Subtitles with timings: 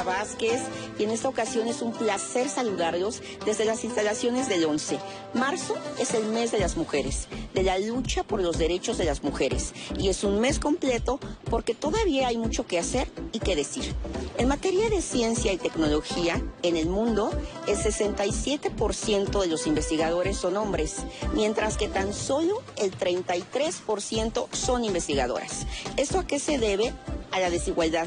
[0.00, 0.62] Vázquez
[0.98, 4.98] y en esta ocasión es un placer saludarlos desde las instalaciones del 11.
[5.34, 9.22] Marzo es el mes de las mujeres, de la lucha por los derechos de las
[9.22, 11.20] mujeres y es un mes completo
[11.50, 13.94] porque todavía hay mucho que hacer y que decir.
[14.38, 17.30] En materia de ciencia y tecnología, en el mundo,
[17.68, 20.96] el 67% de los investigadores son hombres,
[21.34, 25.66] mientras que tan solo el 33% son investigadoras.
[25.98, 26.94] ¿Esto a qué se debe?
[27.30, 28.06] A la desigualdad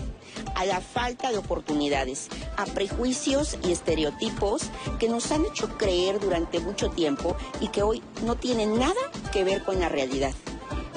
[0.55, 4.63] a la falta de oportunidades, a prejuicios y estereotipos
[4.99, 8.93] que nos han hecho creer durante mucho tiempo y que hoy no tienen nada
[9.31, 10.33] que ver con la realidad.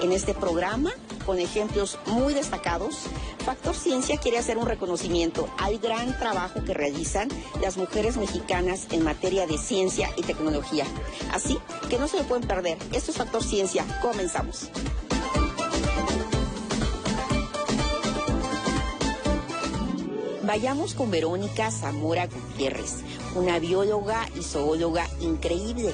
[0.00, 0.92] En este programa,
[1.26, 3.06] con ejemplos muy destacados,
[3.44, 7.28] Factor Ciencia quiere hacer un reconocimiento al gran trabajo que realizan
[7.60, 10.84] las mujeres mexicanas en materia de ciencia y tecnología.
[11.32, 12.78] Así que no se lo pueden perder.
[12.92, 13.84] Esto es Factor Ciencia.
[14.00, 14.70] Comenzamos.
[20.48, 23.02] Vayamos con Verónica Zamora Gutiérrez,
[23.34, 25.92] una bióloga y zoóloga increíble,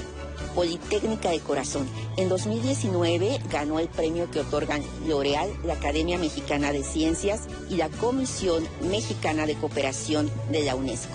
[0.55, 1.89] Politécnica de Corazón.
[2.15, 7.89] En 2019 ganó el premio que otorgan L'Oreal, la Academia Mexicana de Ciencias y la
[7.89, 11.11] Comisión Mexicana de Cooperación de la UNESCO.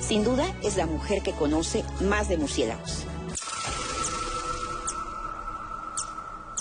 [0.00, 3.04] Sin duda es la mujer que conoce más de murciélagos.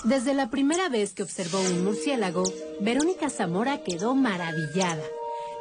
[0.03, 2.43] Desde la primera vez que observó un murciélago,
[2.81, 5.01] Verónica Zamora quedó maravillada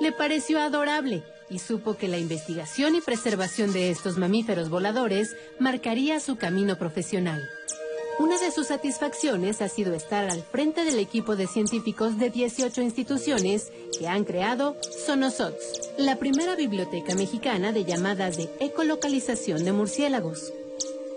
[0.00, 6.20] le pareció adorable y supo que la investigación y preservación de estos mamíferos voladores marcaría
[6.20, 7.48] su camino profesional.
[8.18, 12.82] Una de sus satisfacciones ha sido estar al frente del equipo de científicos de 18
[12.82, 20.52] instituciones que han creado Sonosots, la primera biblioteca mexicana de llamadas de ecolocalización de murciélagos.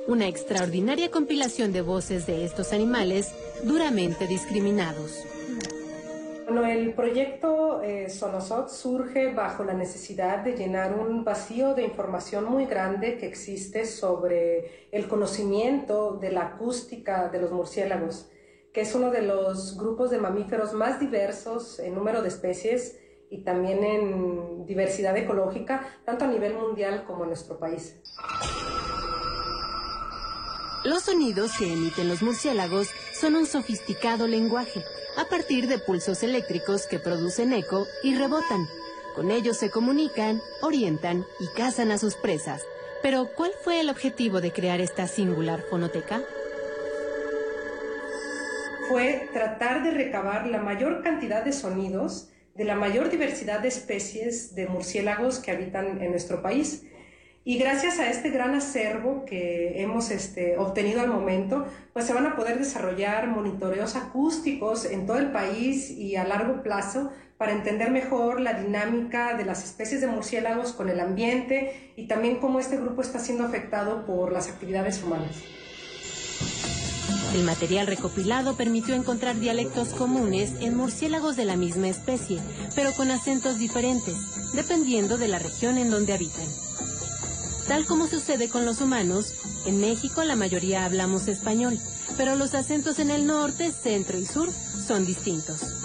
[0.07, 3.29] Una extraordinaria compilación de voces de estos animales
[3.63, 5.11] duramente discriminados.
[6.51, 12.43] Bueno, el proyecto eh, Sonosot surge bajo la necesidad de llenar un vacío de información
[12.43, 18.29] muy grande que existe sobre el conocimiento de la acústica de los murciélagos,
[18.73, 23.45] que es uno de los grupos de mamíferos más diversos en número de especies y
[23.45, 27.95] también en diversidad ecológica, tanto a nivel mundial como en nuestro país.
[30.83, 34.83] Los sonidos que emiten los murciélagos son un sofisticado lenguaje
[35.17, 38.67] a partir de pulsos eléctricos que producen eco y rebotan.
[39.15, 42.63] Con ellos se comunican, orientan y cazan a sus presas.
[43.01, 46.21] Pero, ¿cuál fue el objetivo de crear esta singular fonoteca?
[48.87, 54.53] Fue tratar de recabar la mayor cantidad de sonidos de la mayor diversidad de especies
[54.55, 56.83] de murciélagos que habitan en nuestro país
[57.43, 62.27] y gracias a este gran acervo que hemos este, obtenido al momento, pues se van
[62.27, 67.89] a poder desarrollar monitoreos acústicos en todo el país y a largo plazo para entender
[67.89, 72.77] mejor la dinámica de las especies de murciélagos con el ambiente y también cómo este
[72.77, 75.41] grupo está siendo afectado por las actividades humanas.
[77.33, 82.39] El material recopilado permitió encontrar dialectos comunes en murciélagos de la misma especie,
[82.75, 86.45] pero con acentos diferentes, dependiendo de la región en donde habitan.
[87.67, 89.33] Tal como sucede con los humanos,
[89.65, 91.77] en México la mayoría hablamos español,
[92.17, 95.81] pero los acentos en el norte, centro y sur son distintos.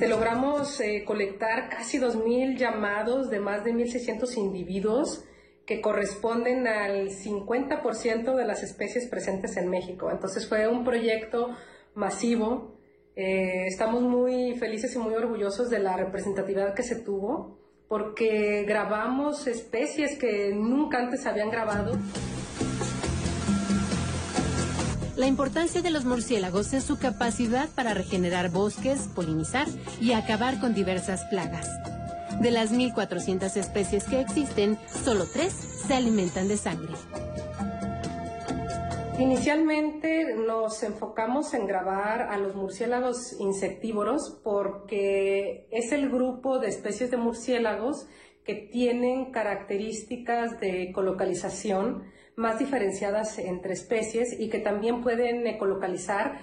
[0.00, 5.24] Logramos eh, colectar casi 2.000 llamados de más de 1.600 individuos
[5.66, 10.10] que corresponden al 50% de las especies presentes en México.
[10.10, 11.56] Entonces fue un proyecto
[11.94, 12.78] masivo.
[13.14, 17.60] Eh, estamos muy felices y muy orgullosos de la representatividad que se tuvo
[17.90, 21.98] porque grabamos especies que nunca antes habían grabado.
[25.16, 29.66] La importancia de los murciélagos es su capacidad para regenerar bosques, polinizar
[30.00, 31.68] y acabar con diversas plagas.
[32.40, 36.94] De las 1.400 especies que existen, solo tres se alimentan de sangre.
[39.20, 47.10] Inicialmente nos enfocamos en grabar a los murciélagos insectívoros porque es el grupo de especies
[47.10, 48.06] de murciélagos
[48.44, 56.38] que tienen características de ecolocalización más diferenciadas entre especies y que también pueden ecolocalizar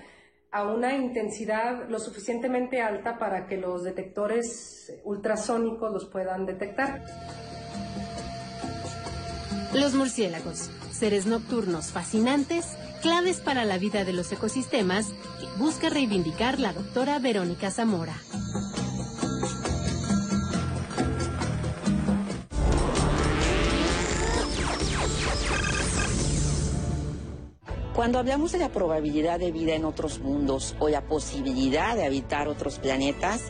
[0.52, 7.04] a una intensidad lo suficientemente alta para que los detectores ultrasónicos los puedan detectar.
[9.74, 12.66] Los murciélagos seres nocturnos fascinantes,
[13.02, 15.08] claves para la vida de los ecosistemas,
[15.40, 18.16] que busca reivindicar la doctora Verónica Zamora.
[27.94, 32.48] Cuando hablamos de la probabilidad de vida en otros mundos o la posibilidad de habitar
[32.48, 33.42] otros planetas,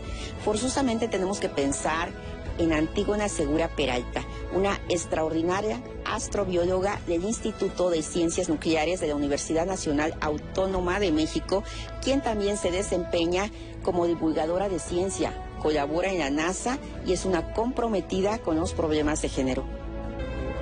[0.43, 2.09] forzosamente tenemos que pensar
[2.57, 4.23] en Antígona Segura Peralta,
[4.53, 11.63] una extraordinaria astrobióloga del Instituto de Ciencias Nucleares de la Universidad Nacional Autónoma de México,
[12.01, 13.51] quien también se desempeña
[13.83, 19.21] como divulgadora de ciencia, colabora en la NASA y es una comprometida con los problemas
[19.21, 19.65] de género.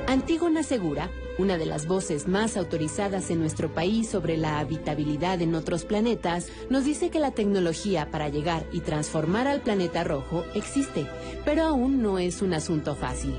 [0.08, 5.56] Antígona Segura una de las voces más autorizadas en nuestro país sobre la habitabilidad en
[5.56, 11.06] otros planetas, nos dice que la tecnología para llegar y transformar al planeta rojo existe,
[11.44, 13.36] pero aún no es un asunto fácil.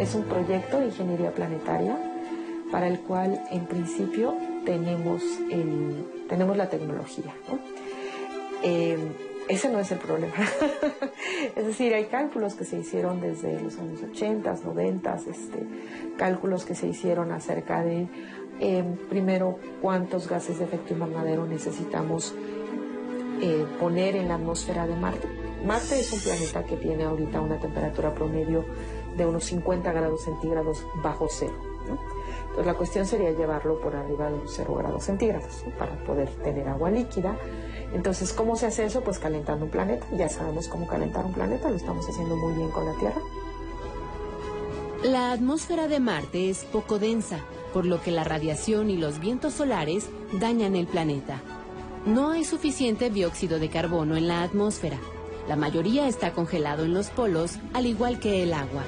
[0.00, 1.94] Es un proyecto de ingeniería planetaria
[2.72, 5.22] para el cual en principio tenemos,
[6.26, 7.34] tenemos la tecnología.
[8.62, 8.96] Eh,
[9.46, 10.32] ese no es el problema.
[11.54, 15.66] es decir, hay cálculos que se hicieron desde los años 80, 90, este,
[16.16, 18.08] cálculos que se hicieron acerca de,
[18.58, 22.34] em, primero, cuántos gases de efecto invernadero necesitamos
[23.42, 25.28] eh, poner en la atmósfera de Marte.
[25.66, 28.64] Marte es un planeta que tiene ahorita una temperatura promedio
[29.16, 31.54] de unos 50 grados centígrados bajo cero.
[32.40, 36.68] Entonces la cuestión sería llevarlo por arriba de unos 0 grados centígrados para poder tener
[36.68, 37.36] agua líquida
[37.92, 39.00] entonces, ¿cómo se hace eso?
[39.02, 40.06] Pues calentando un planeta.
[40.16, 43.20] Ya sabemos cómo calentar un planeta, lo estamos haciendo muy bien con la Tierra.
[45.02, 47.40] La atmósfera de Marte es poco densa,
[47.72, 51.40] por lo que la radiación y los vientos solares dañan el planeta.
[52.06, 54.98] No hay suficiente dióxido de carbono en la atmósfera.
[55.50, 58.84] La mayoría está congelado en los polos, al igual que el agua.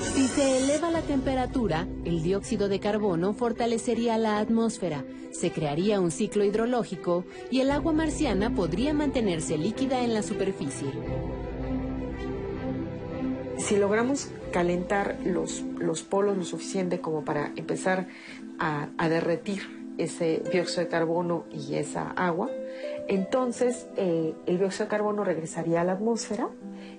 [0.00, 6.10] Si se eleva la temperatura, el dióxido de carbono fortalecería la atmósfera, se crearía un
[6.10, 10.88] ciclo hidrológico y el agua marciana podría mantenerse líquida en la superficie.
[13.58, 18.08] Si logramos calentar los, los polos lo suficiente como para empezar
[18.58, 22.50] a, a derretir ese dióxido de carbono y esa agua,
[23.08, 26.48] entonces eh, el dióxido de carbono regresaría a la atmósfera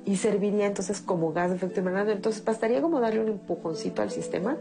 [0.05, 2.15] y serviría entonces como gas de efecto invernadero.
[2.15, 4.57] Entonces bastaría como darle un empujoncito al sistema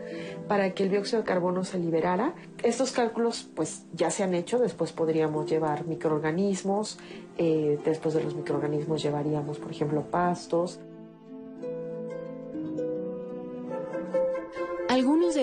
[0.46, 2.35] para que el dióxido de carbono se liberara.
[2.62, 6.99] Estos cálculos pues ya se han hecho, después podríamos llevar microorganismos,
[7.38, 10.81] eh, después de los microorganismos llevaríamos por ejemplo pastos,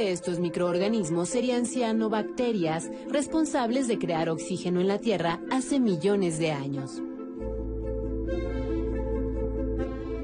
[0.05, 6.51] de estos microorganismos serían cianobacterias responsables de crear oxígeno en la Tierra hace millones de
[6.51, 7.01] años.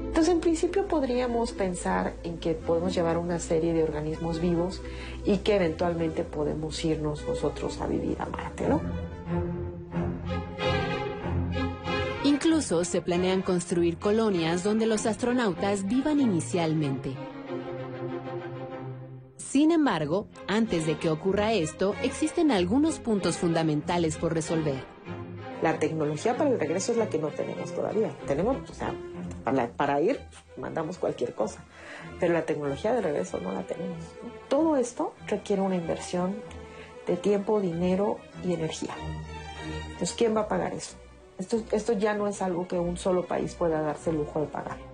[0.06, 4.80] Entonces, en principio podríamos pensar en que podemos llevar una serie de organismos vivos
[5.24, 8.80] y que eventualmente podemos irnos nosotros a vivir a Marte, ¿no?
[12.24, 17.16] Incluso se planean construir colonias donde los astronautas vivan inicialmente.
[19.52, 24.82] Sin embargo, antes de que ocurra esto, existen algunos puntos fundamentales por resolver.
[25.60, 28.16] La tecnología para el regreso es la que no tenemos todavía.
[28.26, 28.94] Tenemos, o sea,
[29.76, 30.18] para, ir
[30.56, 31.62] mandamos cualquier cosa,
[32.18, 34.02] pero la tecnología de regreso no la tenemos.
[34.48, 36.34] Todo esto requiere una inversión
[37.06, 38.94] de tiempo, dinero y energía.
[39.90, 40.96] Entonces, ¿quién va a pagar eso?
[41.36, 44.46] Esto, esto ya no es algo que un solo país pueda darse el lujo de
[44.46, 44.91] pagar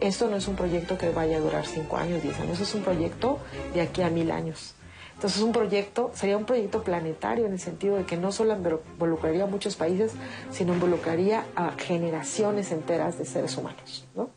[0.00, 2.82] esto no es un proyecto que vaya a durar 5 años, 10 años, es un
[2.82, 3.38] proyecto
[3.74, 4.74] de aquí a mil años.
[5.14, 9.44] Entonces un proyecto, sería un proyecto planetario en el sentido de que no solo involucraría
[9.44, 10.12] a muchos países,
[10.50, 14.28] sino involucraría a generaciones enteras de seres humanos, ¿no?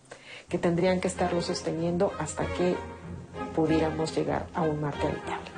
[0.47, 2.75] que tendrían que estarlo sosteniendo hasta que
[3.55, 5.49] pudiéramos llegar a un Marte habitable.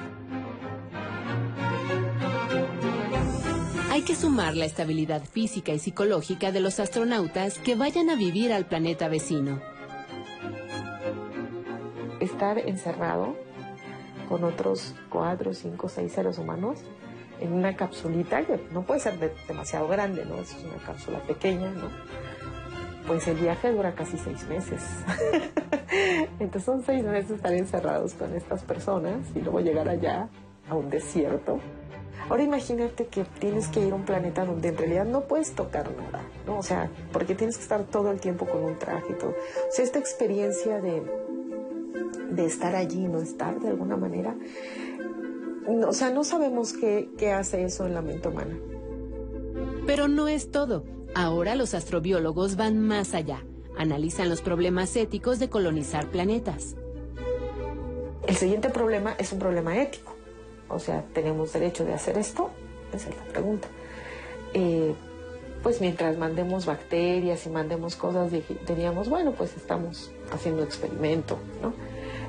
[3.91, 8.53] Hay que sumar la estabilidad física y psicológica de los astronautas que vayan a vivir
[8.53, 9.61] al planeta vecino
[12.41, 13.35] estar encerrado
[14.27, 16.79] con otros cuatro, cinco, seis seres humanos
[17.39, 20.37] en una capsulita que no puede ser demasiado grande, ¿no?
[20.37, 21.89] Es una cápsula pequeña, ¿no?
[23.05, 24.81] Pues el viaje dura casi seis meses.
[26.39, 30.27] Entonces son seis meses estar encerrados con estas personas y luego llegar allá
[30.67, 31.59] a un desierto.
[32.27, 35.91] Ahora imagínate que tienes que ir a un planeta donde en realidad no puedes tocar
[35.95, 36.57] nada, ¿no?
[36.57, 39.29] O sea, porque tienes que estar todo el tiempo con un traje y todo.
[39.29, 41.03] O sea, esta experiencia de
[42.31, 44.35] de estar allí, no estar de alguna manera.
[45.67, 48.57] o sea, no sabemos qué, qué hace eso en la mente humana.
[49.85, 50.83] Pero no es todo.
[51.13, 53.43] Ahora los astrobiólogos van más allá.
[53.77, 56.75] Analizan los problemas éticos de colonizar planetas.
[58.27, 60.15] El siguiente problema es un problema ético.
[60.69, 62.49] O sea, ¿tenemos derecho de hacer esto?
[62.93, 63.67] Esa es la pregunta.
[64.53, 64.93] Eh,
[65.63, 68.31] pues mientras mandemos bacterias y mandemos cosas,
[68.67, 71.73] diríamos, bueno, pues estamos haciendo experimento, ¿no?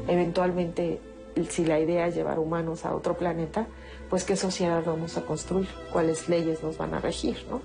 [0.09, 1.01] Eventualmente,
[1.49, 3.67] si la idea es llevar humanos a otro planeta,
[4.11, 7.63] pues qué sociedad vamos a construir, cuáles leyes nos van a regir, ¿no?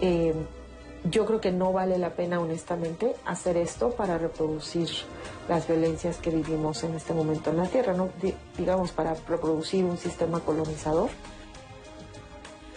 [0.00, 0.34] Eh,
[1.10, 4.88] yo creo que no vale la pena, honestamente, hacer esto para reproducir
[5.48, 8.10] las violencias que vivimos en este momento en la Tierra, ¿no?
[8.58, 11.08] digamos, para reproducir un sistema colonizador.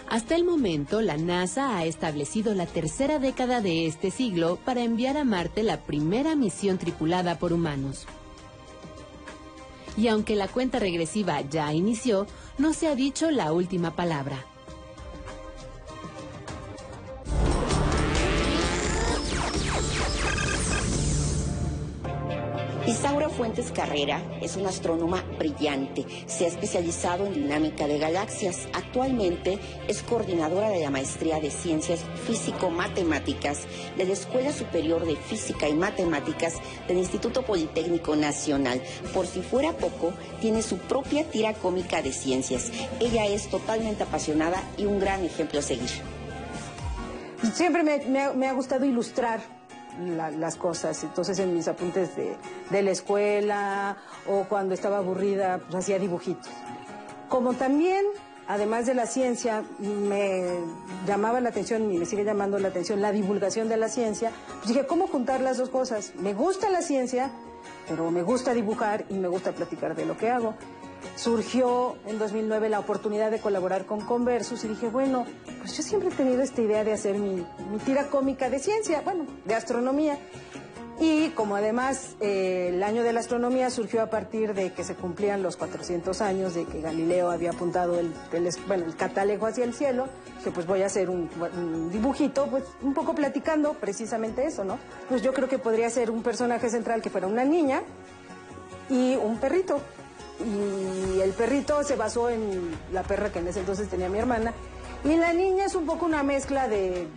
[0.08, 5.18] Hasta el momento, la NASA ha establecido la tercera década de este siglo para enviar
[5.18, 8.06] a Marte la primera misión tripulada por humanos.
[9.96, 14.53] Y aunque la cuenta regresiva ya inició, no se ha dicho la última palabra.
[22.86, 26.06] Isaura Fuentes Carrera es una astrónoma brillante.
[26.26, 28.68] Se ha especializado en dinámica de galaxias.
[28.74, 33.62] Actualmente es coordinadora de la maestría de Ciencias Físico-Matemáticas
[33.98, 38.82] de la Escuela Superior de Física y Matemáticas del Instituto Politécnico Nacional.
[39.14, 40.12] Por si fuera poco,
[40.42, 42.70] tiene su propia tira cómica de ciencias.
[43.00, 45.90] Ella es totalmente apasionada y un gran ejemplo a seguir.
[47.54, 49.42] Siempre me, ha gustado ilustrar
[50.00, 51.04] las cosas.
[51.04, 53.98] Entonces en mis apuntes de, la escuela
[54.28, 56.50] o cuando estaba aburrida, pues hacía dibujitos.
[57.30, 58.06] Como también,
[58.48, 60.60] además de la ciencia, me
[61.08, 64.68] llamaba la atención y me sigue llamando la atención la divulgación de la ciencia, pues
[64.70, 66.14] dije, ¿cómo juntar las dos cosas?
[66.16, 67.32] Me gusta la ciencia,
[67.88, 70.56] pero me gusta dibujar y me gusta platicar de lo que hago
[71.16, 75.26] surgió en 2009 la oportunidad de colaborar con Conversus y dije, bueno,
[75.60, 77.46] pues yo siempre he tenido esta idea de hacer mi,
[77.86, 80.18] tira cómica de ciencia, bueno, de astronomía.
[81.00, 84.94] Y como además eh, el año de la astronomía surgió a partir de que se
[84.94, 88.14] cumplían los 400 años de que Galileo había apuntado el,
[88.68, 92.64] bueno, el catalejo hacia el cielo, dije, pues voy a hacer un, un, dibujito, pues
[92.84, 94.78] un poco platicando precisamente eso, ¿no?
[95.10, 97.82] Pues yo creo que podría ser un personaje central que fuera una niña
[98.88, 99.82] y un perrito
[100.46, 104.54] y el perrito se basó en la perra que en ese entonces tenía mi hermana.
[105.04, 107.08] Y la niña es un poco una mezcla de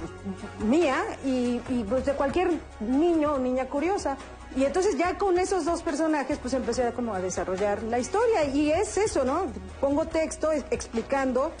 [0.00, 2.50] pues, mía y, pues, de cualquier
[2.80, 4.16] niño o niña curiosa.
[4.56, 8.44] Y entonces ya con esos dos personajes pues empecé a, como a desarrollar la historia
[8.44, 9.46] y es eso, ¿no?
[9.80, 11.52] Pongo texto explicando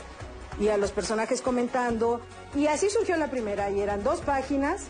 [0.58, 2.20] y a los personajes comentando
[2.56, 4.86] y así surgió la primera y eran dos páginas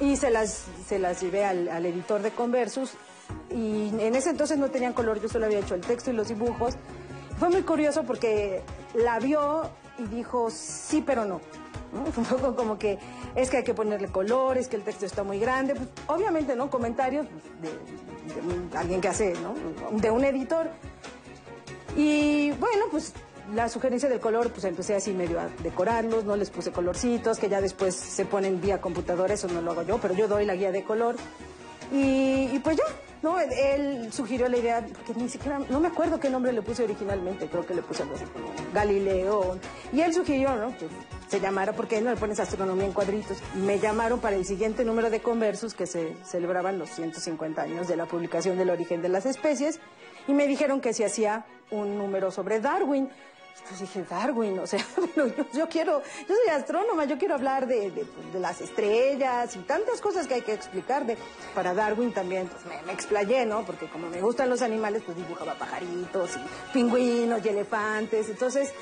[0.00, 2.94] y se las, se las llevé al, al editor de Conversus
[3.50, 6.28] y en ese entonces no tenían color, yo solo había hecho el texto y los
[6.28, 6.74] dibujos.
[7.38, 8.62] Fue muy curioso porque
[8.94, 11.40] la vio y dijo sí, pero no.
[12.16, 12.98] Un poco como que
[13.34, 15.74] es que hay que ponerle colores, que el texto está muy grande.
[15.74, 16.70] Pues, obviamente, ¿no?
[16.70, 17.26] Comentarios
[17.60, 19.54] de, alguien que hace, ¿no?
[19.98, 20.68] De un editor.
[21.96, 23.12] Y bueno, pues
[23.54, 27.48] la sugerencia del color, pues empecé así medio a decorarlos, no les puse colorcitos, que
[27.48, 30.56] ya después se ponen vía computadora, eso no lo hago yo, pero yo doy la
[30.56, 31.16] guía de color.
[31.92, 32.84] Y pues ya,
[33.24, 36.84] no, él sugirió la idea, que ni siquiera, no me acuerdo qué nombre le puse
[36.84, 39.58] originalmente, creo que le puse algo así como Galileo.
[39.94, 40.76] Y él sugirió, ¿no?
[40.76, 40.88] Que
[41.28, 43.38] se llamara, porque él no le pones astronomía en cuadritos.
[43.54, 47.96] Me llamaron para el siguiente número de Conversus, que se celebraban los 150 años de
[47.96, 49.80] la publicación del origen de las especies,
[50.28, 53.08] y me dijeron que se hacía un número sobre Darwin.
[53.68, 54.84] Pues dije, Darwin, o sea,
[55.54, 60.34] yo, quiero, yo soy astrónoma, yo quiero hablar de, las estrellas y tantas cosas que
[60.34, 61.06] hay que explicar.
[61.06, 61.16] De,
[61.54, 63.64] para Darwin también, pues me, explayé, ¿no?
[63.64, 68.28] Porque como me gustan los animales, pues dibujaba pajaritos y pingüinos y elefantes.
[68.28, 68.72] Entonces,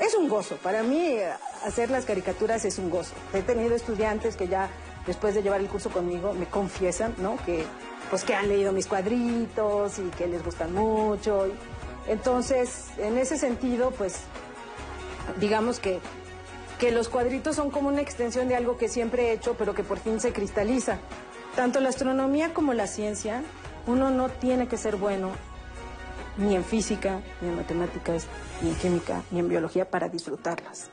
[0.00, 0.56] es un gozo.
[0.56, 1.18] Para mí,
[1.64, 3.14] hacer las caricaturas es un gozo.
[3.32, 4.68] He tenido estudiantes que ya,
[5.06, 7.36] después de llevar el curso conmigo, me confiesan, ¿no?
[7.44, 7.64] Que,
[8.10, 11.46] pues que han leído mis cuadritos y que les gustan mucho.
[12.06, 14.20] Entonces, en ese sentido, pues,
[15.40, 16.00] digamos que,
[16.78, 19.84] que los cuadritos son como una extensión de algo que siempre he hecho, pero que
[19.84, 20.98] por fin se cristaliza.
[21.54, 23.42] Tanto la astronomía como la ciencia,
[23.86, 25.30] uno no tiene que ser bueno
[26.38, 28.26] ni en física, ni en matemáticas,
[28.62, 30.90] ni en química, ni en biología para disfrutarlas.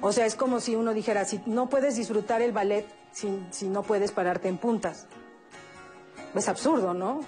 [0.00, 3.68] O sea, es como si uno dijera, si no puedes disfrutar el ballet si, si
[3.68, 5.06] no puedes pararte en puntas.
[6.34, 7.20] Es absurdo, ¿no?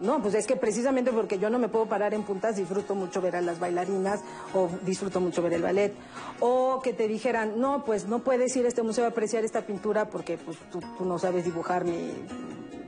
[0.00, 3.20] No, pues es que precisamente porque yo no me puedo parar en puntas, disfruto mucho
[3.20, 4.20] ver a las bailarinas
[4.54, 5.92] o disfruto mucho ver el ballet.
[6.40, 9.60] O que te dijeran, no, pues no puedes ir a este museo a apreciar esta
[9.60, 12.12] pintura porque pues, tú, no sabes dibujar ni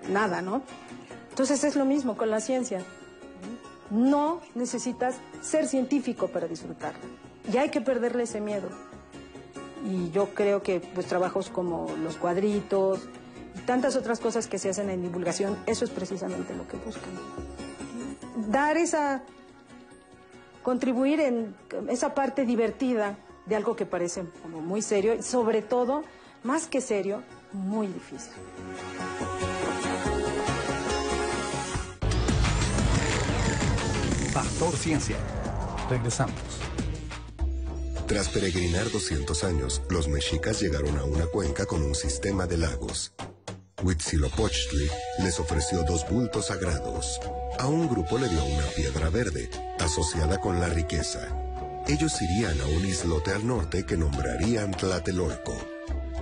[0.09, 0.63] nada, ¿no?
[1.29, 2.83] Entonces es lo mismo con la ciencia.
[3.91, 7.01] No necesitas ser científico para disfrutarla.
[7.53, 8.71] Y hay que perderle ese miedo.
[9.85, 13.01] Y yo creo que pues trabajos como los cuadritos,
[13.67, 17.11] tantas otras cosas que se hacen en divulgación, eso es precisamente lo que buscan.
[18.49, 19.23] Dar esa,
[20.63, 21.55] contribuir en
[21.89, 23.17] esa parte divertida
[23.47, 26.03] de algo que parece como muy serio y sobre todo,
[26.43, 28.33] más que serio, muy difícil.
[34.33, 35.17] Factor Ciencia
[35.93, 36.35] Regresamos.
[38.07, 43.13] Tras peregrinar 200 años, los mexicas llegaron a una cuenca con un sistema de lagos.
[43.83, 47.21] Huitzilopochtli les ofreció dos bultos sagrados.
[47.59, 51.27] A un grupo le dio una piedra verde, asociada con la riqueza.
[51.89, 55.55] Ellos irían a un islote al norte que nombrarían Tlatelolco.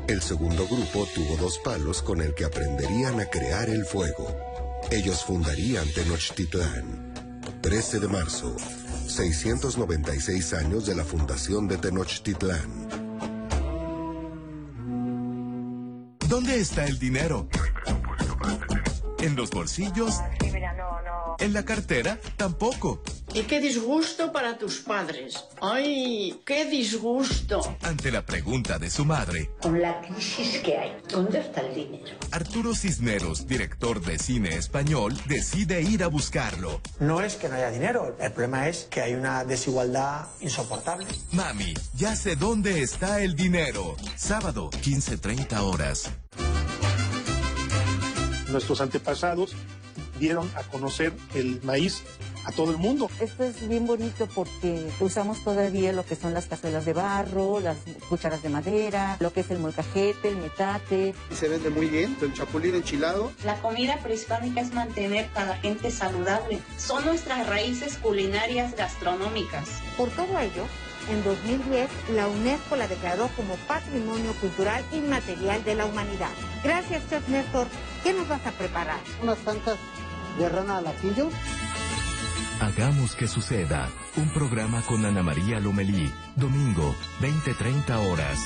[0.09, 4.35] El segundo grupo tuvo dos palos con el que aprenderían a crear el fuego.
[4.91, 7.13] Ellos fundarían Tenochtitlán.
[7.61, 8.57] 13 de marzo,
[9.07, 12.80] 696 años de la fundación de Tenochtitlán.
[16.41, 17.47] ¿Dónde está el dinero?
[19.19, 20.23] ¿En los bolsillos?
[21.39, 22.19] ¿En la cartera?
[22.39, 23.03] Tampoco.
[23.33, 25.45] Y qué disgusto para tus padres.
[25.61, 27.77] ¡Ay, qué disgusto!
[27.83, 32.19] Ante la pregunta de su madre, Con la crisis que hay, ¿dónde está el dinero?
[32.33, 36.81] Arturo Cisneros, director de cine español, decide ir a buscarlo.
[36.99, 41.07] No es que no haya dinero, el problema es que hay una desigualdad insoportable.
[41.31, 43.97] Mami, ya sé dónde está el dinero.
[44.17, 46.11] Sábado, 15.30 horas.
[48.49, 49.55] Nuestros antepasados
[50.21, 52.03] dieron a conocer el maíz
[52.45, 53.11] a todo el mundo.
[53.21, 57.79] Esto es bien bonito porque usamos todavía lo que son las cazuelas de barro, las
[58.09, 61.15] cucharas de madera, lo que es el molcajete, el metate.
[61.33, 63.33] Se vende muy bien, el chapulín enchilado.
[63.45, 66.61] La comida prehispánica es mantener a la gente saludable.
[66.77, 69.69] Son nuestras raíces culinarias gastronómicas.
[69.97, 70.67] Por todo ello,
[71.11, 76.31] en 2010 la UNESCO la declaró como Patrimonio Cultural Inmaterial de la Humanidad.
[76.63, 77.67] Gracias, Chef Néstor.
[78.05, 79.01] ¿Qué nos vas a preparar?
[79.23, 79.77] Unas tantas
[80.39, 81.29] de rana al ajillo.
[82.61, 83.89] Hagamos que suceda.
[84.17, 86.13] Un programa con Ana María Lomelí.
[86.37, 88.39] Domingo, 20-30 horas.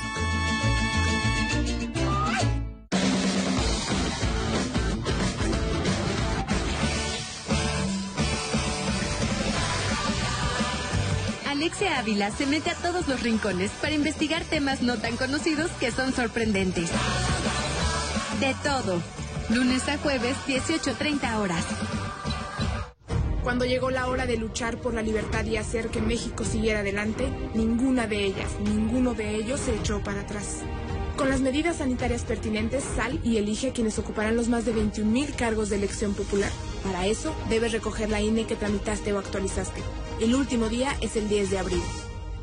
[11.48, 15.90] Alexia Ávila se mete a todos los rincones para investigar temas no tan conocidos que
[15.90, 16.90] son sorprendentes.
[18.38, 19.00] De todo.
[19.50, 21.64] Lunes a jueves, 18.30 horas.
[23.42, 27.28] Cuando llegó la hora de luchar por la libertad y hacer que México siguiera adelante,
[27.52, 30.62] ninguna de ellas, ninguno de ellos se echó para atrás.
[31.18, 35.34] Con las medidas sanitarias pertinentes, sal y elige a quienes ocuparán los más de 21.000
[35.36, 36.50] cargos de elección popular.
[36.82, 39.82] Para eso, debes recoger la INE que tramitaste o actualizaste.
[40.20, 41.82] El último día es el 10 de abril.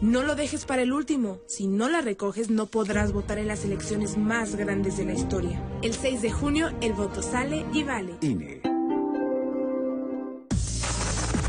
[0.02, 1.38] No lo dejes para el último.
[1.46, 5.62] Si no la recoges, no podrás votar en las elecciones más grandes de la historia.
[5.84, 8.18] El 6 de junio, el voto sale y vale.
[8.22, 8.62] INE.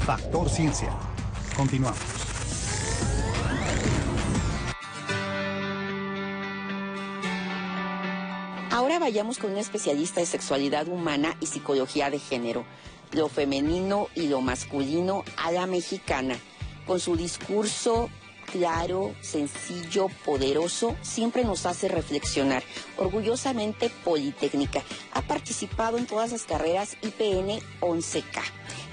[0.05, 0.91] Factor Ciencia.
[1.57, 1.99] Continuamos.
[8.71, 12.67] Ahora vayamos con un especialista de sexualidad humana y psicología de género,
[13.13, 16.37] lo femenino y lo masculino a la mexicana.
[16.87, 18.11] Con su discurso
[18.51, 22.63] claro, sencillo, poderoso, siempre nos hace reflexionar.
[22.97, 24.83] Orgullosamente Politécnica.
[25.13, 28.43] Ha participado en todas las carreras IPN 11K.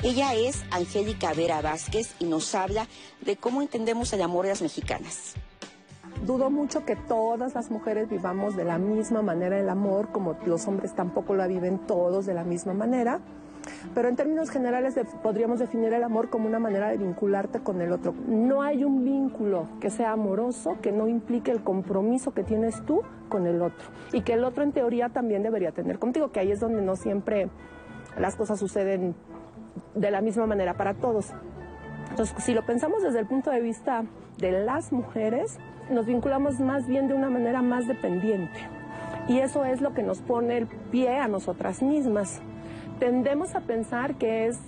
[0.03, 2.88] Ella es Angélica Vera Vázquez y nos habla
[3.21, 5.35] de cómo entendemos el amor de las mexicanas.
[6.25, 10.67] Dudo mucho que todas las mujeres vivamos de la misma manera el amor, como los
[10.67, 13.21] hombres tampoco lo viven todos de la misma manera.
[13.93, 17.91] Pero en términos generales podríamos definir el amor como una manera de vincularte con el
[17.91, 18.13] otro.
[18.28, 23.02] No hay un vínculo que sea amoroso que no implique el compromiso que tienes tú
[23.30, 26.52] con el otro y que el otro en teoría también debería tener contigo, que ahí
[26.52, 27.50] es donde no siempre
[28.17, 29.15] las cosas suceden
[29.95, 31.34] de la misma manera para todos.
[32.10, 34.04] Entonces, si lo pensamos desde el punto de vista
[34.39, 35.58] de las mujeres,
[35.89, 38.60] nos vinculamos más bien de una manera más dependiente.
[39.28, 42.41] Y eso es lo que nos pone el pie a nosotras mismas.
[42.99, 44.59] Tendemos a pensar que es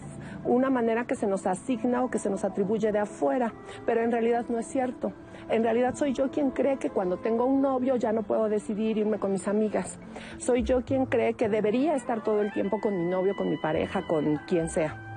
[0.45, 3.53] una manera que se nos asigna o que se nos atribuye de afuera,
[3.85, 5.11] pero en realidad no es cierto.
[5.49, 8.97] En realidad soy yo quien cree que cuando tengo un novio ya no puedo decidir
[8.97, 9.99] irme con mis amigas.
[10.37, 13.57] Soy yo quien cree que debería estar todo el tiempo con mi novio, con mi
[13.57, 15.10] pareja, con quien sea.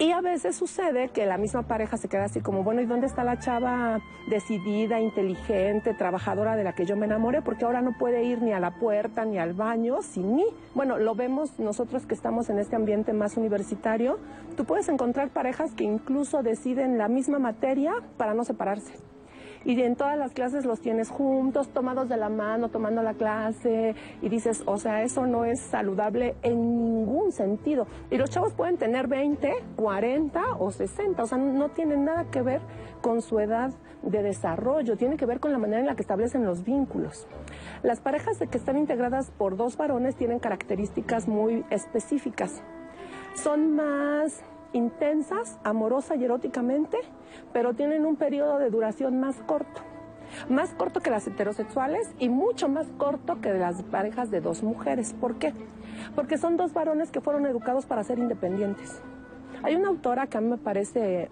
[0.00, 3.06] Y a veces sucede que la misma pareja se queda así como, bueno, ¿y dónde
[3.06, 7.42] está la chava decidida, inteligente, trabajadora de la que yo me enamoré?
[7.42, 10.46] Porque ahora no puede ir ni a la puerta ni al baño sin mí.
[10.74, 14.18] Bueno, lo vemos nosotros que estamos en este ambiente más universitario.
[14.56, 18.94] Tú puedes encontrar parejas que incluso deciden la misma materia para no separarse.
[19.64, 23.94] Y en todas las clases los tienes juntos, tomados de la mano, tomando la clase,
[24.22, 27.86] y dices, o sea, eso no es saludable en ningún sentido.
[28.10, 32.42] Y los chavos pueden tener 20, 40 o 60, o sea, no tienen nada que
[32.42, 32.60] ver
[33.02, 36.44] con su edad de desarrollo, tiene que ver con la manera en la que establecen
[36.44, 37.26] los vínculos.
[37.82, 42.62] Las parejas que están integradas por dos varones tienen características muy específicas.
[43.34, 44.42] Son más
[44.72, 46.98] intensas, amorosa y eróticamente,
[47.52, 49.82] pero tienen un periodo de duración más corto.
[50.48, 55.12] Más corto que las heterosexuales y mucho más corto que las parejas de dos mujeres.
[55.12, 55.52] ¿Por qué?
[56.14, 59.00] Porque son dos varones que fueron educados para ser independientes.
[59.62, 61.28] Hay una autora que a mí me parece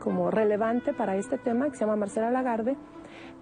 [0.00, 2.76] como relevante para este tema, que se llama Marcela Lagarde,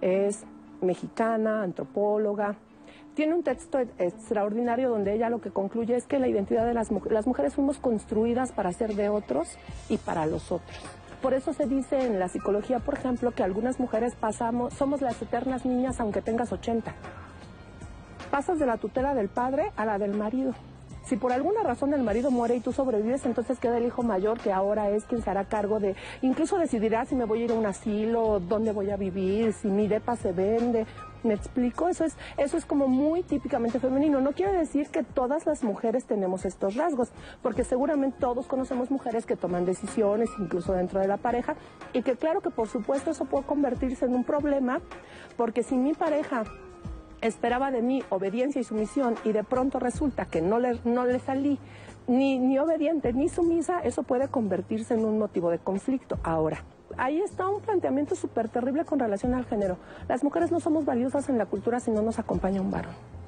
[0.01, 0.45] es
[0.81, 2.55] mexicana, antropóloga,
[3.15, 6.91] tiene un texto extraordinario donde ella lo que concluye es que la identidad de las
[6.91, 9.57] mujeres, las mujeres fuimos construidas para ser de otros
[9.89, 10.77] y para los otros.
[11.21, 15.21] Por eso se dice en la psicología, por ejemplo, que algunas mujeres pasamos, somos las
[15.21, 16.93] eternas niñas aunque tengas 80.
[18.31, 20.53] Pasas de la tutela del padre a la del marido.
[21.09, 24.39] Si por alguna razón el marido muere y tú sobrevives, entonces queda el hijo mayor
[24.39, 27.51] que ahora es quien se hará cargo de, incluso decidirá si me voy a ir
[27.51, 30.85] a un asilo, dónde voy a vivir, si mi depa se vende.
[31.23, 31.89] ¿Me explico?
[31.89, 34.21] Eso es, eso es como muy típicamente femenino.
[34.21, 37.09] No quiere decir que todas las mujeres tenemos estos rasgos,
[37.41, 41.55] porque seguramente todos conocemos mujeres que toman decisiones, incluso dentro de la pareja,
[41.91, 44.79] y que claro que por supuesto eso puede convertirse en un problema,
[45.37, 46.43] porque si mi pareja
[47.21, 51.19] esperaba de mí obediencia y sumisión y de pronto resulta que no le, no le
[51.19, 51.59] salí
[52.07, 56.19] ni, ni obediente ni sumisa, eso puede convertirse en un motivo de conflicto.
[56.23, 56.63] Ahora,
[56.97, 59.77] ahí está un planteamiento súper terrible con relación al género.
[60.07, 63.18] Las mujeres no somos valiosas en la cultura si no nos acompaña un varón.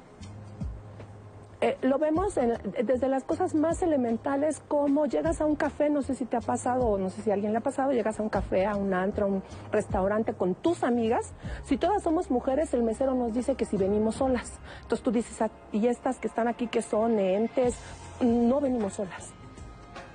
[1.64, 6.16] Eh, lo vemos desde las cosas más elementales como llegas a un café, no sé
[6.16, 8.22] si te ha pasado o no sé si a alguien le ha pasado, llegas a
[8.24, 11.32] un café, a un antro, a un restaurante con tus amigas.
[11.62, 14.58] Si todas somos mujeres, el mesero nos dice que si venimos solas.
[14.82, 17.78] Entonces tú dices, ah, y estas que están aquí que son entes,
[18.20, 19.30] no venimos solas.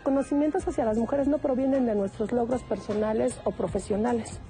[0.03, 4.41] Conocimientos hacia las mujeres no provienen de nuestros logros personales o profesionales.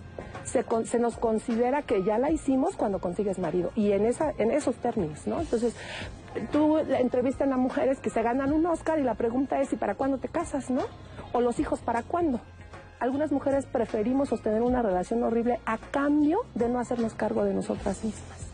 [0.46, 4.50] Se, se, nos considera que ya la hicimos cuando consigues marido y en, esa, en
[4.50, 5.42] esos términos, ¿no?
[5.42, 5.76] Entonces,
[6.52, 9.96] tú entrevistas a mujeres que se ganan un Oscar y la pregunta es, ¿y para
[9.96, 10.82] cuándo te casas, no?
[11.34, 12.40] O los hijos, ¿para cuándo?
[13.00, 18.04] Algunas mujeres preferimos sostener una relación horrible a cambio de no hacernos cargo de nosotras
[18.04, 18.48] mismas.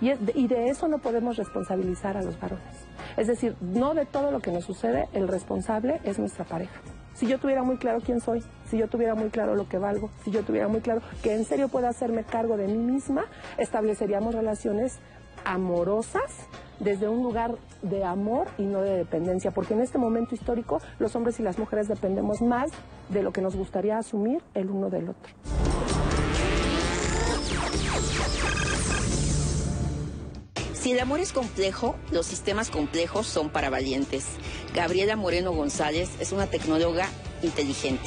[0.00, 2.86] Y, y de eso no podemos responsabilizar a los varones.
[3.16, 6.80] Es decir, no de todo lo que nos sucede, el responsable es nuestra pareja.
[7.14, 10.10] Si yo tuviera muy claro quién soy, si yo tuviera muy claro lo que valgo,
[10.24, 14.34] si yo tuviera muy claro que en serio puedo hacerme cargo de mí misma, estableceríamos
[14.34, 14.98] relaciones
[15.44, 16.48] amorosas
[16.80, 21.14] desde un lugar de amor y no de dependencia, porque en este momento histórico los
[21.16, 22.70] hombres y las mujeres dependemos más
[23.08, 25.32] de lo que nos gustaría asumir el uno del otro.
[30.72, 34.26] Si el amor es complejo, los sistemas complejos son para valientes.
[34.74, 37.08] Gabriela Moreno González es una tecnóloga
[37.42, 38.04] inteligente,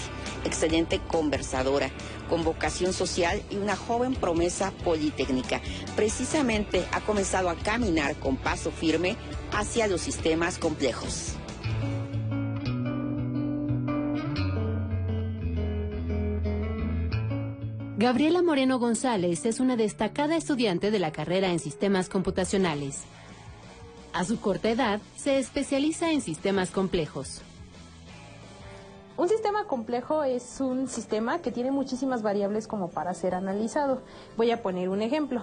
[0.48, 1.92] excelente conversadora,
[2.30, 5.62] con vocación social y una joven promesa politécnica.
[5.96, 9.16] Precisamente ha comenzado a caminar con paso firme
[9.52, 11.34] hacia los sistemas complejos.
[18.00, 23.02] Gabriela Moreno González es una destacada estudiante de la carrera en sistemas computacionales.
[24.14, 27.42] A su corta edad, se especializa en sistemas complejos.
[29.18, 34.04] Un sistema complejo es un sistema que tiene muchísimas variables como para ser analizado.
[34.38, 35.42] Voy a poner un ejemplo.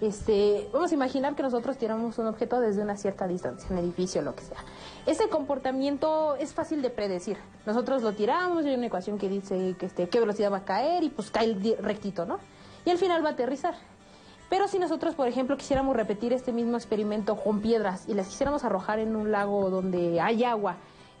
[0.00, 4.22] Este, vamos a imaginar que nosotros tiramos un objeto desde una cierta distancia, un edificio,
[4.22, 4.58] lo que sea.
[5.06, 7.36] Ese comportamiento es fácil de predecir.
[7.66, 11.02] Nosotros lo tiramos, hay una ecuación que dice que este, qué velocidad va a caer
[11.02, 12.38] y pues cae rectito, ¿no?
[12.84, 13.74] Y al final va a aterrizar.
[14.48, 18.62] Pero si nosotros, por ejemplo, quisiéramos repetir este mismo experimento con piedras y las quisiéramos
[18.62, 20.76] arrojar en un lago donde hay agua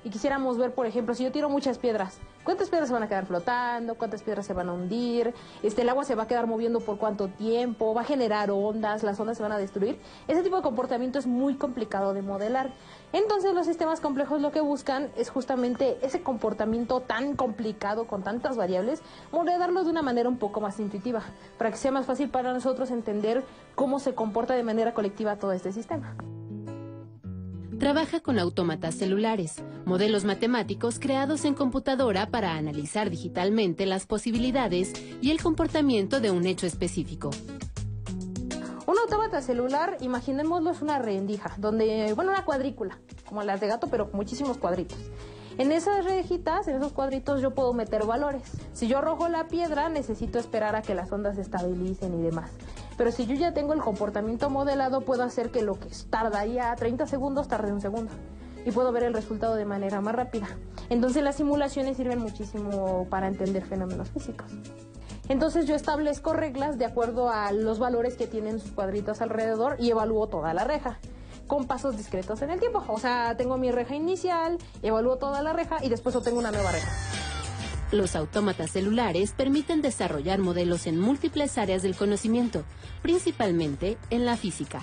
[0.06, 3.08] y quisiéramos ver, por ejemplo, si yo tiro muchas piedras, ¿cuántas piedras se van a
[3.08, 3.96] quedar flotando?
[3.96, 5.34] ¿Cuántas piedras se van a hundir?
[5.64, 7.92] Este, ¿El agua se va a quedar moviendo por cuánto tiempo?
[7.92, 9.02] ¿Va a generar ondas?
[9.02, 9.98] ¿Las ondas se van a destruir?
[10.28, 12.70] Ese tipo de comportamiento es muy complicado de modelar.
[13.12, 18.56] Entonces los sistemas complejos lo que buscan es justamente ese comportamiento tan complicado con tantas
[18.56, 21.24] variables, modelarlo de una manera un poco más intuitiva,
[21.58, 23.42] para que sea más fácil para nosotros entender
[23.74, 26.14] cómo se comporta de manera colectiva todo este sistema.
[27.78, 35.30] Trabaja con autómatas celulares, modelos matemáticos creados en computadora para analizar digitalmente las posibilidades y
[35.30, 37.30] el comportamiento de un hecho específico.
[38.86, 43.88] Un autómata celular, imaginémoslo, es una rendija, donde, bueno, una cuadrícula, como las de gato,
[43.90, 44.98] pero con muchísimos cuadritos.
[45.58, 48.42] En esas rejitas, en esos cuadritos, yo puedo meter valores.
[48.72, 52.52] Si yo arrojo la piedra, necesito esperar a que las ondas se estabilicen y demás.
[52.96, 57.06] Pero si yo ya tengo el comportamiento modelado, puedo hacer que lo que tardaría 30
[57.06, 58.12] segundos tarde un segundo.
[58.64, 60.48] Y puedo ver el resultado de manera más rápida.
[60.88, 64.50] Entonces las simulaciones sirven muchísimo para entender fenómenos físicos.
[65.28, 69.90] Entonces yo establezco reglas de acuerdo a los valores que tienen sus cuadritos alrededor y
[69.90, 70.98] evalúo toda la reja
[71.46, 72.84] con pasos discretos en el tiempo.
[72.88, 76.72] O sea, tengo mi reja inicial, evalúo toda la reja y después obtengo una nueva
[76.72, 76.90] reja.
[77.92, 82.64] Los autómatas celulares permiten desarrollar modelos en múltiples áreas del conocimiento,
[83.00, 84.80] principalmente en la física.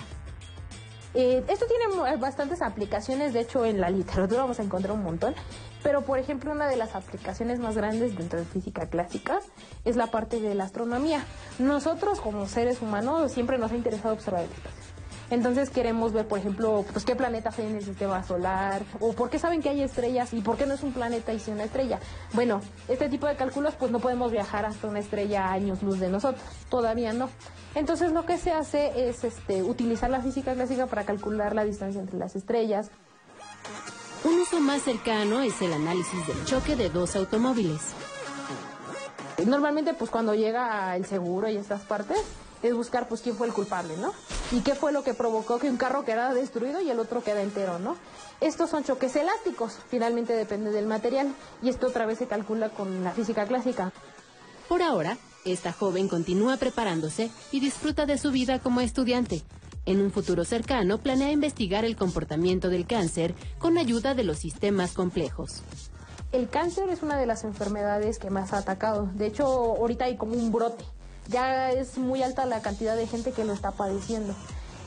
[1.12, 5.34] Eh, esto tiene bastantes aplicaciones, de hecho en la literatura vamos a encontrar un montón,
[5.82, 9.40] pero por ejemplo una de las aplicaciones más grandes dentro de física clásica
[9.84, 11.24] es la parte de la astronomía.
[11.58, 14.93] Nosotros como seres humanos siempre nos ha interesado observar el espacio.
[15.34, 19.30] Entonces queremos ver, por ejemplo, pues qué planetas hay en el sistema solar, o por
[19.30, 21.64] qué saben que hay estrellas y por qué no es un planeta y si una
[21.64, 21.98] estrella.
[22.34, 25.98] Bueno, este tipo de cálculos pues no podemos viajar hasta una estrella a años luz
[25.98, 27.30] de nosotros, todavía no.
[27.74, 32.00] Entonces lo que se hace es este, utilizar la física clásica para calcular la distancia
[32.00, 32.92] entre las estrellas.
[34.22, 37.80] Un uso más cercano es el análisis del choque de dos automóviles.
[39.44, 42.22] Normalmente pues cuando llega el seguro y estas partes,
[42.68, 44.12] es buscar pues quién fue el culpable, ¿no?
[44.50, 47.42] Y qué fue lo que provocó que un carro quedara destruido y el otro queda
[47.42, 47.96] entero, ¿no?
[48.40, 53.04] Estos son choques elásticos, finalmente depende del material y esto otra vez se calcula con
[53.04, 53.92] la física clásica.
[54.68, 59.42] Por ahora, esta joven continúa preparándose y disfruta de su vida como estudiante.
[59.86, 64.92] En un futuro cercano planea investigar el comportamiento del cáncer con ayuda de los sistemas
[64.92, 65.62] complejos.
[66.32, 69.08] El cáncer es una de las enfermedades que más ha atacado.
[69.14, 70.84] De hecho, ahorita hay como un brote
[71.28, 74.34] ya es muy alta la cantidad de gente que lo está padeciendo.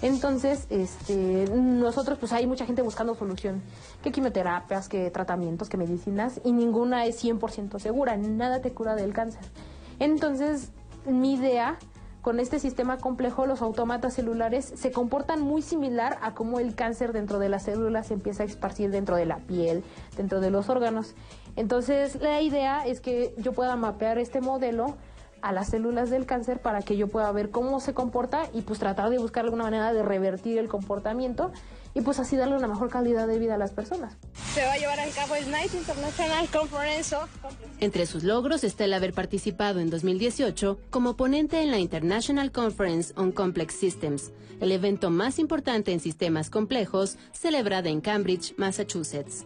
[0.02, 3.64] Entonces, este, nosotros pues hay mucha gente buscando solución,
[4.04, 9.14] que quimioterapias, que tratamientos, que medicinas, y ninguna es 100% segura, nada te cura del
[9.14, 9.42] cáncer.
[10.00, 10.70] Entonces,
[11.06, 11.80] mi idea
[12.22, 17.14] con este sistema complejo, los autómatas celulares se comportan muy similar a cómo el cáncer
[17.14, 19.84] dentro de las células se empieza a esparcir dentro de la piel,
[20.18, 21.16] dentro de los órganos.
[21.56, 24.96] Entonces, la idea es que yo pueda mapear este modelo
[25.42, 28.80] a las células del cáncer para que yo pueda ver cómo se comporta y pues
[28.80, 31.52] tratar de buscar alguna manera de revertir el comportamiento
[31.94, 34.18] y pues así darle una mejor calidad de vida a las personas.
[34.54, 37.16] Se va a llevar a cabo el Night International Conference
[37.80, 43.14] Entre sus logros está el haber participado en 2018 como ponente en la International Conference
[43.18, 49.46] on Complex Systems, el evento más importante en sistemas complejos celebrada en Cambridge, Massachusetts.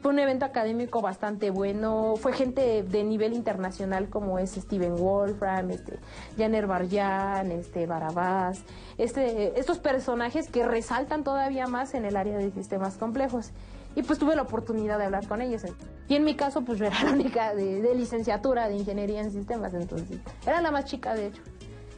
[0.00, 5.70] Fue un evento académico bastante bueno, fue gente de nivel internacional como es Steven Wolfram,
[5.70, 5.98] este,
[6.36, 8.62] Janer Barjan, este, Barabás,
[8.96, 13.50] este, estos personajes que resaltan todavía más en el área de sistemas complejos.
[13.96, 15.62] Y pues tuve la oportunidad de hablar con ellos.
[16.08, 19.32] Y en mi caso, pues yo era la única de, de licenciatura de ingeniería en
[19.32, 21.42] sistemas, entonces era la más chica de hecho.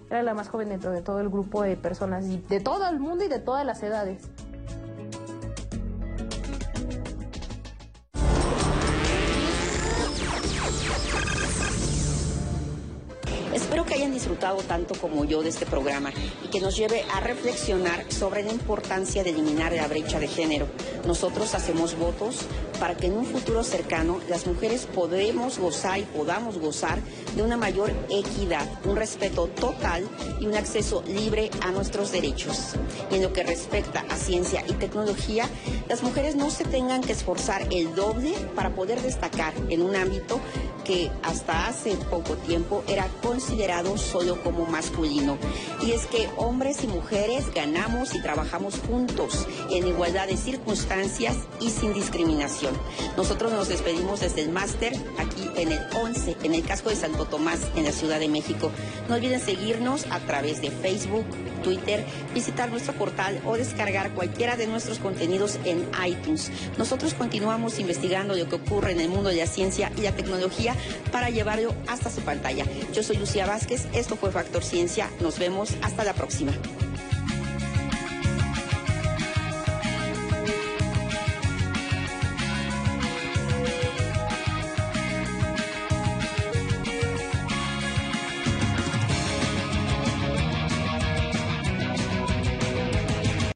[0.08, 2.98] Era la más joven dentro de todo el grupo de personas y de todo el
[2.98, 4.28] mundo y de todas las edades.
[14.50, 16.10] Disfrutado tanto como yo de este programa
[16.44, 20.66] y que nos lleve a reflexionar sobre la importancia de eliminar la brecha de género.
[21.06, 22.46] Nosotros hacemos votos
[22.78, 26.98] para que en un futuro cercano las mujeres podamos gozar y podamos gozar
[27.36, 30.08] de una mayor equidad, un respeto total
[30.40, 32.74] y un acceso libre a nuestros derechos.
[33.10, 35.44] Y en lo que respecta a ciencia y tecnología,
[35.88, 40.40] las mujeres no se tengan que esforzar el doble para poder destacar en un ámbito
[40.90, 45.38] que hasta hace poco tiempo era considerado solo como masculino.
[45.86, 51.70] Y es que hombres y mujeres ganamos y trabajamos juntos en igualdad de circunstancias y
[51.70, 52.74] sin discriminación.
[53.16, 57.24] Nosotros nos despedimos desde el máster aquí en el 11, en el casco de Santo
[57.24, 58.72] Tomás, en la Ciudad de México.
[59.08, 61.24] No olviden seguirnos a través de Facebook,
[61.62, 66.50] Twitter, visitar nuestro portal o descargar cualquiera de nuestros contenidos en iTunes.
[66.78, 70.74] Nosotros continuamos investigando lo que ocurre en el mundo de la ciencia y la tecnología
[71.12, 72.64] para llevarlo hasta su pantalla.
[72.92, 76.52] Yo soy Lucía Vázquez, esto fue Factor Ciencia, nos vemos hasta la próxima.